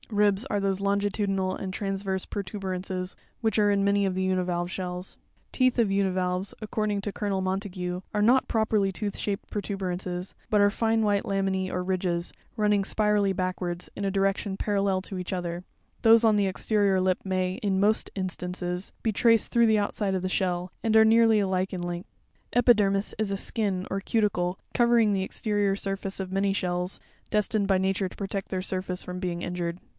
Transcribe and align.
Ribs 0.09 0.43
are 0.45 0.59
those 0.59 0.81
longitudinal 0.81 1.55
and 1.55 1.71
transverse 1.71 2.25
protuberances 2.25 3.15
which 3.39 3.57
are 3.59 3.71
in 3.71 3.83
many 3.83 4.05
of 4.05 4.13
the 4.15 4.23
univalve 4.23 4.69
shells 4.69 5.13
(fig. 5.13 5.17
46). 5.53 5.57
Teeth 5.57 5.79
of 5.79 5.91
univalves, 5.91 6.53
according 6.59 7.01
to 7.01 7.13
Colonel 7.13 7.39
Montagu, 7.39 8.01
are 8.13 8.21
not 8.21 8.47
properly 8.47 8.91
tooth 8.91 9.15
shaped 9.15 9.49
protuberances, 9.51 10.35
but 10.49 10.59
are 10.59 10.71
fine 10.71 11.03
white 11.03 11.23
laminz 11.23 11.69
or 11.69 11.81
ridges, 11.83 12.33
running 12.57 12.83
spirally 12.83 13.31
backwards, 13.31 13.89
in 13.95 14.03
a 14.03 14.11
direction 14.11 14.57
parallel 14.57 15.01
to 15.03 15.19
each 15.19 15.31
other; 15.31 15.63
those 16.01 16.25
on 16.25 16.35
the 16.35 16.47
exterior 16.47 16.99
lip 16.99 17.19
may, 17.23 17.53
in 17.63 17.79
most 17.79 18.09
instances, 18.13 18.91
be 19.03 19.13
traced 19.13 19.51
through 19.51 19.67
the 19.67 19.79
outside 19.79 20.15
of 20.15 20.23
the 20.23 20.27
shell, 20.27 20.73
and 20.83 20.97
are 20.97 21.05
nearly 21.05 21.39
alike 21.39 21.71
in 21.73 21.81
length 21.81 22.09
(figs. 22.51 22.65
24, 22.65 22.73
25 22.73 22.85
and 22.85 22.93
42). 22.95 23.15
Epidermis 23.15 23.15
is 23.19 23.31
a 23.31 23.37
skin, 23.41 23.87
or 23.89 24.01
cuticle, 24.01 24.59
covering 24.73 25.13
the 25.13 25.23
exterior 25.23 25.75
surface 25.75 26.19
of 26.19 26.33
many 26.33 26.51
shells, 26.51 26.99
destined 27.29 27.67
by 27.67 27.77
nature 27.77 28.09
to 28.09 28.17
protect 28.17 28.49
their 28.49 28.63
surface 28.63 29.03
from 29.03 29.19
being 29.19 29.41
injured. 29.41 29.79